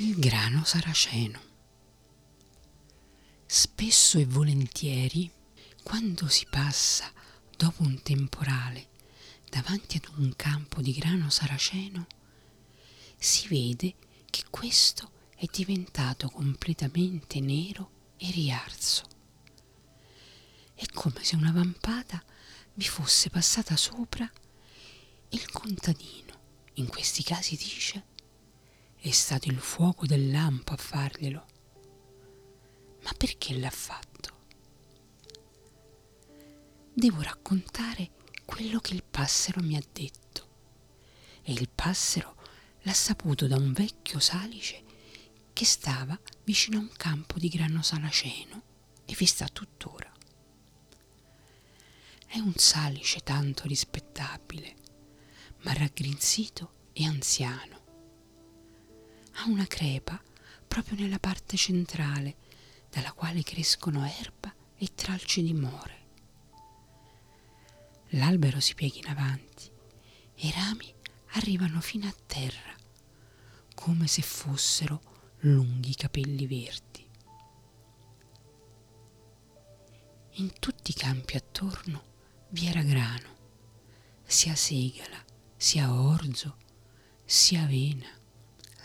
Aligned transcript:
Il 0.00 0.16
grano 0.16 0.62
saraceno. 0.62 1.40
Spesso 3.44 4.20
e 4.20 4.26
volentieri, 4.26 5.28
quando 5.82 6.28
si 6.28 6.46
passa 6.48 7.12
dopo 7.56 7.82
un 7.82 8.00
temporale 8.02 8.90
davanti 9.50 9.96
ad 9.96 10.06
un 10.18 10.36
campo 10.36 10.80
di 10.82 10.92
grano 10.92 11.30
saraceno, 11.30 12.06
si 13.16 13.48
vede 13.48 13.96
che 14.30 14.44
questo 14.50 15.10
è 15.34 15.46
diventato 15.50 16.28
completamente 16.28 17.40
nero 17.40 17.90
e 18.18 18.30
riarso. 18.30 19.02
È 20.74 20.86
come 20.92 21.24
se 21.24 21.34
una 21.34 21.50
vampata 21.50 22.22
vi 22.74 22.86
fosse 22.86 23.30
passata 23.30 23.76
sopra 23.76 24.30
il 25.30 25.50
contadino, 25.50 26.34
in 26.74 26.86
questi 26.86 27.24
casi 27.24 27.56
dice, 27.56 28.07
è 29.00 29.10
stato 29.12 29.48
il 29.48 29.58
fuoco 29.58 30.06
del 30.06 30.30
lampo 30.30 30.72
a 30.72 30.76
farglielo. 30.76 31.46
Ma 33.02 33.12
perché 33.16 33.56
l'ha 33.56 33.70
fatto? 33.70 34.36
Devo 36.92 37.22
raccontare 37.22 38.10
quello 38.44 38.80
che 38.80 38.94
il 38.94 39.04
passero 39.08 39.62
mi 39.62 39.76
ha 39.76 39.82
detto. 39.92 40.46
E 41.42 41.52
il 41.52 41.68
passero 41.72 42.34
l'ha 42.82 42.92
saputo 42.92 43.46
da 43.46 43.56
un 43.56 43.72
vecchio 43.72 44.18
salice 44.18 44.82
che 45.52 45.64
stava 45.64 46.18
vicino 46.42 46.78
a 46.78 46.82
un 46.82 46.92
campo 46.96 47.38
di 47.38 47.48
grano 47.48 47.82
saraceno 47.82 48.62
e 49.04 49.14
vi 49.14 49.26
sta 49.26 49.46
tuttora. 49.46 50.12
È 52.26 52.38
un 52.38 52.54
salice 52.56 53.20
tanto 53.20 53.68
rispettabile, 53.68 54.74
ma 55.62 55.72
raggrinzito 55.72 56.72
e 56.92 57.04
anziano 57.06 57.77
ha 59.38 59.48
una 59.48 59.66
crepa 59.66 60.20
proprio 60.66 60.98
nella 60.98 61.18
parte 61.18 61.56
centrale, 61.56 62.36
dalla 62.90 63.12
quale 63.12 63.42
crescono 63.42 64.04
erba 64.04 64.52
e 64.76 64.88
tralci 64.94 65.42
di 65.42 65.54
more. 65.54 65.96
L'albero 68.12 68.58
si 68.60 68.74
piega 68.74 68.98
in 68.98 69.06
avanti 69.06 69.70
e 70.34 70.46
i 70.46 70.50
rami 70.50 70.92
arrivano 71.32 71.80
fino 71.80 72.08
a 72.08 72.14
terra, 72.26 72.74
come 73.74 74.06
se 74.06 74.22
fossero 74.22 75.00
lunghi 75.40 75.94
capelli 75.94 76.46
verdi. 76.46 77.06
In 80.32 80.52
tutti 80.58 80.90
i 80.90 80.94
campi 80.94 81.36
attorno 81.36 82.04
vi 82.50 82.66
era 82.66 82.82
grano, 82.82 83.36
sia 84.24 84.54
segala, 84.54 85.22
sia 85.56 85.92
orzo, 85.92 86.56
sia 87.24 87.62
avena 87.62 88.17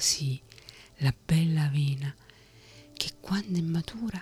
sì, 0.04 0.38
la 0.98 1.16
bella 1.18 1.64
avena, 1.64 2.14
che 2.92 3.14
quando 3.22 3.58
è 3.58 3.62
matura 3.62 4.22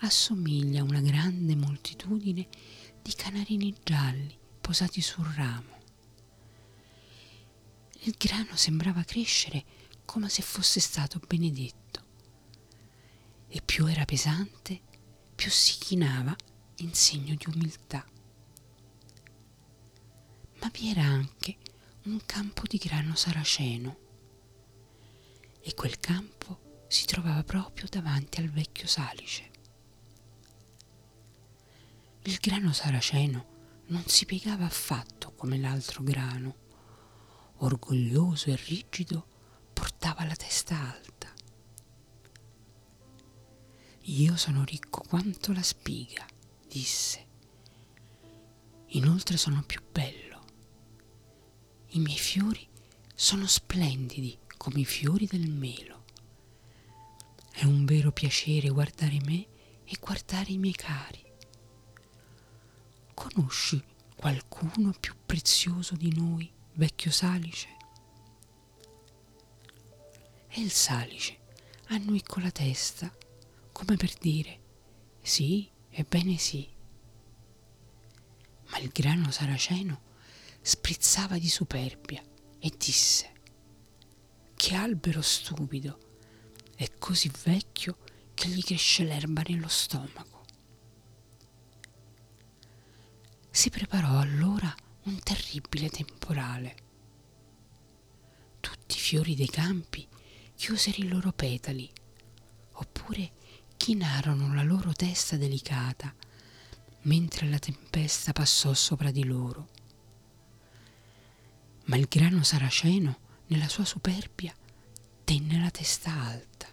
assomiglia 0.00 0.82
a 0.82 0.84
una 0.84 1.00
grande 1.00 1.56
moltitudine 1.56 2.46
di 3.00 3.14
canarini 3.14 3.74
gialli 3.82 4.36
posati 4.60 5.00
sul 5.00 5.24
ramo. 5.24 5.80
Il 8.02 8.14
grano 8.18 8.54
sembrava 8.54 9.02
crescere 9.02 9.64
come 10.04 10.28
se 10.28 10.42
fosse 10.42 10.78
stato 10.78 11.18
benedetto 11.26 12.02
e 13.48 13.62
più 13.64 13.86
era 13.86 14.04
pesante, 14.04 14.78
più 15.34 15.50
si 15.50 15.78
chinava 15.78 16.36
in 16.76 16.92
segno 16.92 17.34
di 17.34 17.46
umiltà. 17.48 18.06
Ma 20.60 20.70
vi 20.70 20.90
era 20.90 21.02
anche 21.02 21.56
un 22.02 22.20
campo 22.26 22.64
di 22.68 22.76
grano 22.76 23.14
saraceno 23.14 24.03
e 25.66 25.72
quel 25.74 25.98
campo 25.98 26.84
si 26.88 27.06
trovava 27.06 27.42
proprio 27.42 27.88
davanti 27.88 28.38
al 28.40 28.50
vecchio 28.50 28.86
salice. 28.86 29.50
Il 32.24 32.36
grano 32.36 32.72
saraceno 32.74 33.52
non 33.86 34.04
si 34.06 34.26
piegava 34.26 34.66
affatto 34.66 35.32
come 35.32 35.58
l'altro 35.58 36.02
grano, 36.02 36.56
orgoglioso 37.56 38.50
e 38.50 38.56
rigido 38.56 39.26
portava 39.72 40.24
la 40.24 40.34
testa 40.34 40.78
alta. 40.78 41.32
Io 44.02 44.36
sono 44.36 44.64
ricco 44.64 45.02
quanto 45.08 45.52
la 45.52 45.62
spiga, 45.62 46.26
disse. 46.68 47.26
Inoltre 48.88 49.38
sono 49.38 49.62
più 49.62 49.80
bello. 49.90 50.44
I 51.88 52.00
miei 52.00 52.18
fiori 52.18 52.68
sono 53.14 53.46
splendidi 53.46 54.38
come 54.64 54.80
i 54.80 54.86
fiori 54.86 55.26
del 55.26 55.50
melo. 55.50 56.04
È 57.52 57.64
un 57.64 57.84
vero 57.84 58.12
piacere 58.12 58.70
guardare 58.70 59.20
me 59.22 59.46
e 59.84 59.94
guardare 60.00 60.52
i 60.52 60.56
miei 60.56 60.72
cari. 60.72 61.22
Conosci 63.12 63.84
qualcuno 64.16 64.94
più 64.98 65.14
prezioso 65.26 65.96
di 65.96 66.14
noi, 66.14 66.50
vecchio 66.72 67.10
salice? 67.10 67.76
E 70.48 70.60
il 70.62 70.70
salice 70.70 71.40
annuicco 71.88 72.40
la 72.40 72.50
testa, 72.50 73.14
come 73.70 73.96
per 73.96 74.14
dire 74.14 74.60
sì, 75.20 75.68
ebbene 75.90 76.38
sì. 76.38 76.66
Ma 78.70 78.78
il 78.78 78.88
grano 78.88 79.30
saraceno 79.30 80.00
sprizzava 80.62 81.36
di 81.36 81.50
superbia 81.50 82.22
e 82.58 82.72
disse 82.78 83.32
che 84.54 84.74
albero 84.74 85.22
stupido! 85.22 85.98
È 86.74 86.90
così 86.98 87.30
vecchio 87.44 87.98
che 88.34 88.48
gli 88.48 88.62
cresce 88.62 89.04
l'erba 89.04 89.42
nello 89.46 89.68
stomaco. 89.68 90.44
Si 93.50 93.70
preparò 93.70 94.18
allora 94.18 94.74
un 95.04 95.18
terribile 95.20 95.88
temporale. 95.88 96.76
Tutti 98.58 98.96
i 98.96 99.00
fiori 99.00 99.36
dei 99.36 99.48
campi 99.48 100.06
chiusero 100.56 101.02
i 101.02 101.08
loro 101.08 101.32
petali, 101.32 101.90
oppure 102.72 103.32
chinarono 103.76 104.54
la 104.54 104.62
loro 104.62 104.92
testa 104.92 105.36
delicata 105.36 106.12
mentre 107.02 107.48
la 107.48 107.58
tempesta 107.58 108.32
passò 108.32 108.72
sopra 108.74 109.10
di 109.10 109.24
loro. 109.24 109.68
Ma 111.84 111.96
il 111.96 112.06
grano 112.08 112.42
saraceno 112.42 113.18
nella 113.54 113.68
sua 113.68 113.84
superbia, 113.84 114.52
tenne 115.22 115.60
la 115.60 115.70
testa 115.70 116.12
alta. 116.12 116.66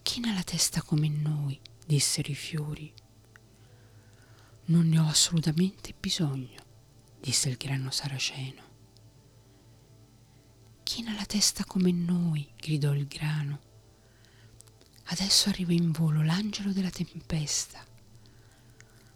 China 0.00 0.32
la 0.32 0.42
testa 0.42 0.80
come 0.80 1.08
noi, 1.08 1.60
dissero 1.86 2.30
i 2.30 2.34
fiori. 2.34 2.90
Non 4.66 4.88
ne 4.88 4.98
ho 4.98 5.06
assolutamente 5.06 5.94
bisogno, 5.98 6.62
disse 7.20 7.50
il 7.50 7.58
grano 7.58 7.90
saraceno. 7.90 8.62
China 10.84 11.14
la 11.14 11.26
testa 11.26 11.64
come 11.64 11.92
noi, 11.92 12.50
gridò 12.56 12.94
il 12.94 13.06
grano. 13.06 13.60
Adesso 15.04 15.50
arriva 15.50 15.74
in 15.74 15.90
volo 15.90 16.22
l'angelo 16.22 16.72
della 16.72 16.90
tempesta. 16.90 17.84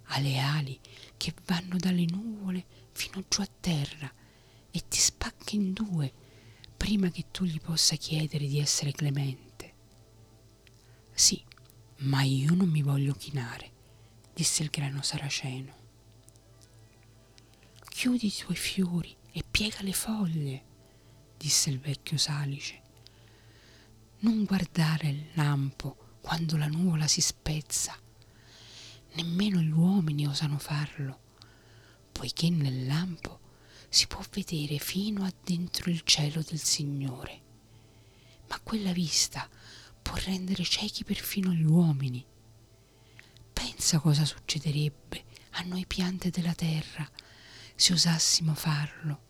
Ha 0.08 0.18
le 0.18 0.38
ali 0.38 0.78
che 1.16 1.32
vanno 1.46 1.78
dalle 1.78 2.04
nuvole 2.04 2.66
fino 2.92 3.24
giù 3.26 3.40
a 3.40 3.48
terra 3.60 4.12
e 4.76 4.88
ti 4.88 4.98
spacca 5.46 5.54
in 5.54 5.72
due 5.72 6.12
prima 6.76 7.08
che 7.10 7.26
tu 7.30 7.44
gli 7.44 7.60
possa 7.60 7.94
chiedere 7.94 8.46
di 8.46 8.58
essere 8.58 8.90
clemente. 8.90 9.74
Sì, 11.12 11.42
ma 11.98 12.22
io 12.22 12.52
non 12.54 12.68
mi 12.68 12.82
voglio 12.82 13.14
chinare, 13.14 13.70
disse 14.34 14.64
il 14.64 14.70
grano 14.70 15.02
saraceno. 15.02 15.84
Chiudi 17.88 18.26
i 18.26 18.32
tuoi 18.32 18.56
fiori 18.56 19.16
e 19.30 19.42
piega 19.48 19.78
le 19.82 19.92
foglie, 19.92 20.64
disse 21.36 21.70
il 21.70 21.78
vecchio 21.78 22.18
salice. 22.18 22.82
Non 24.18 24.44
guardare 24.44 25.08
il 25.08 25.26
lampo 25.34 26.18
quando 26.20 26.56
la 26.56 26.66
nuvola 26.66 27.06
si 27.06 27.20
spezza. 27.20 27.96
Nemmeno 29.14 29.60
gli 29.60 29.70
uomini 29.70 30.26
osano 30.26 30.58
farlo, 30.58 31.20
poiché 32.12 32.50
nel 32.50 32.86
lampo 32.86 33.44
si 33.96 34.06
può 34.08 34.22
vedere 34.30 34.76
fino 34.76 35.24
a 35.24 35.32
dentro 35.42 35.88
il 35.88 36.02
cielo 36.02 36.42
del 36.42 36.60
Signore. 36.60 37.40
Ma 38.46 38.60
quella 38.62 38.92
vista 38.92 39.48
può 40.02 40.14
rendere 40.16 40.64
ciechi 40.64 41.02
perfino 41.02 41.50
gli 41.50 41.64
uomini. 41.64 42.22
Pensa 43.54 43.98
cosa 43.98 44.26
succederebbe 44.26 45.24
a 45.52 45.62
noi 45.62 45.86
piante 45.86 46.28
della 46.28 46.52
terra 46.52 47.10
se 47.74 47.94
osassimo 47.94 48.52
farlo, 48.54 49.22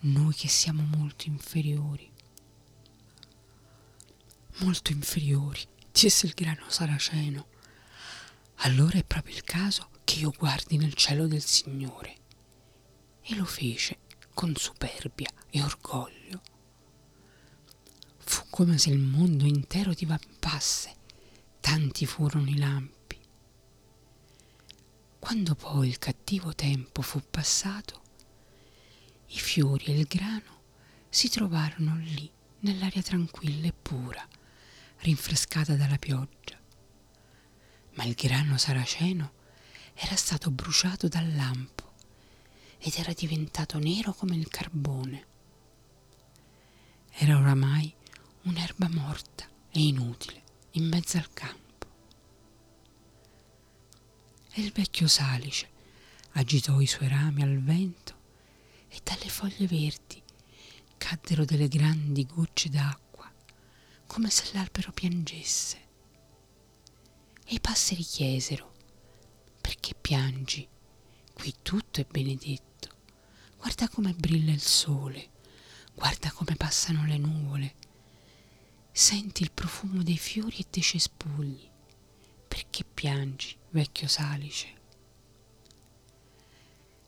noi 0.00 0.34
che 0.34 0.48
siamo 0.48 0.82
molto 0.82 1.28
inferiori. 1.28 2.12
Molto 4.58 4.92
inferiori, 4.92 5.66
disse 5.90 6.26
il 6.26 6.34
grano 6.34 6.68
saraceno. 6.68 7.46
Allora 8.56 8.98
è 8.98 9.04
proprio 9.04 9.36
il 9.36 9.44
caso 9.44 9.88
che 10.04 10.18
io 10.18 10.34
guardi 10.36 10.76
nel 10.76 10.92
cielo 10.92 11.26
del 11.26 11.42
Signore 11.42 12.26
e 13.30 13.34
lo 13.34 13.44
fece 13.44 13.98
con 14.32 14.54
superbia 14.56 15.30
e 15.50 15.62
orgoglio. 15.62 16.16
come 18.50 18.78
se 18.78 18.90
il 18.90 18.98
mondo 18.98 19.44
intero 19.44 19.92
divampasse, 19.92 20.94
tanti 21.60 22.06
furono 22.06 22.48
i 22.48 22.56
lampi. 22.56 23.16
Quando 25.18 25.54
poi 25.54 25.88
il 25.88 25.98
cattivo 25.98 26.54
tempo 26.54 27.02
fu 27.02 27.22
passato, 27.30 28.02
i 29.28 29.38
fiori 29.38 29.84
e 29.84 29.98
il 29.98 30.06
grano 30.06 30.62
si 31.08 31.28
trovarono 31.28 31.96
lì 31.98 32.28
nell'aria 32.60 33.02
tranquilla 33.02 33.68
e 33.68 33.72
pura, 33.72 34.26
rinfrescata 34.98 35.76
dalla 35.76 35.98
pioggia. 35.98 36.58
Ma 37.94 38.04
il 38.04 38.14
grano 38.14 38.56
saraceno 38.56 39.32
era 39.94 40.16
stato 40.16 40.50
bruciato 40.50 41.06
dal 41.06 41.32
lampo 41.34 41.77
ed 42.78 42.94
era 42.96 43.12
diventato 43.12 43.78
nero 43.78 44.12
come 44.12 44.36
il 44.36 44.48
carbone. 44.48 45.26
Era 47.10 47.36
oramai 47.36 47.92
un'erba 48.42 48.88
morta 48.88 49.46
e 49.70 49.80
inutile 49.80 50.42
in 50.72 50.88
mezzo 50.88 51.16
al 51.16 51.32
campo. 51.32 51.86
E 54.52 54.60
il 54.60 54.72
vecchio 54.72 55.08
salice 55.08 55.68
agitò 56.32 56.80
i 56.80 56.86
suoi 56.86 57.08
rami 57.08 57.42
al 57.42 57.60
vento 57.62 58.16
e 58.88 59.00
dalle 59.02 59.28
foglie 59.28 59.66
verdi 59.66 60.22
caddero 60.96 61.44
delle 61.44 61.68
grandi 61.68 62.26
gocce 62.26 62.68
d'acqua, 62.68 63.32
come 64.06 64.28
se 64.30 64.50
l'albero 64.52 64.92
piangesse. 64.92 65.86
E 67.44 67.54
i 67.54 67.60
passeri 67.60 68.02
chiesero, 68.02 68.72
perché 69.60 69.94
piangi? 69.94 70.68
Qui 71.32 71.54
tutto 71.62 71.87
è 72.00 72.06
benedetto. 72.08 72.88
Guarda 73.56 73.88
come 73.88 74.12
brilla 74.12 74.52
il 74.52 74.60
sole, 74.60 75.30
guarda 75.94 76.30
come 76.32 76.54
passano 76.56 77.04
le 77.04 77.18
nuvole. 77.18 77.74
Senti 78.92 79.42
il 79.42 79.50
profumo 79.52 80.02
dei 80.02 80.18
fiori 80.18 80.58
e 80.58 80.66
dei 80.70 80.82
cespugli. 80.82 81.68
Perché 82.48 82.84
piangi, 82.84 83.56
vecchio 83.70 84.08
salice? 84.08 84.76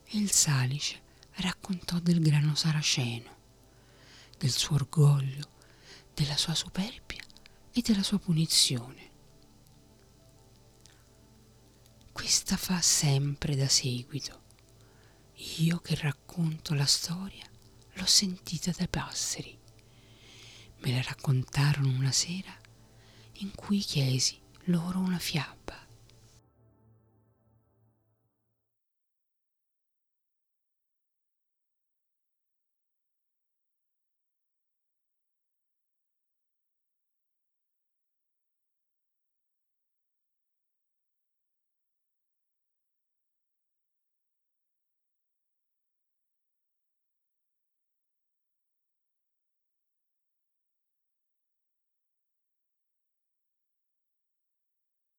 E 0.04 0.18
il 0.18 0.30
salice 0.30 1.00
raccontò 1.34 1.98
del 1.98 2.20
grano 2.20 2.54
saraceno, 2.54 3.36
del 4.38 4.50
suo 4.50 4.74
orgoglio, 4.76 5.48
della 6.14 6.36
sua 6.36 6.54
superbia 6.54 7.22
e 7.72 7.80
della 7.80 8.02
sua 8.02 8.18
punizione. 8.18 9.08
Questa 12.12 12.56
fa 12.56 12.80
sempre 12.80 13.56
da 13.56 13.68
seguito. 13.68 14.38
Io 15.60 15.78
che 15.80 15.94
racconto 15.94 16.72
la 16.72 16.86
storia 16.86 17.44
l'ho 17.92 18.06
sentita 18.06 18.70
dai 18.74 18.88
passeri. 18.88 19.58
Me 20.78 20.90
la 20.90 21.02
raccontarono 21.02 21.90
una 21.90 22.12
sera 22.12 22.56
in 23.40 23.54
cui 23.54 23.80
chiesi 23.80 24.40
loro 24.64 25.00
una 25.00 25.18
fiaba 25.18 25.79